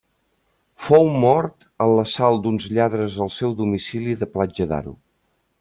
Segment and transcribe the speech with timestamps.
[0.85, 4.99] Fou mort en l'assalt d'uns lladres al seu domicili de Platja d'Aro.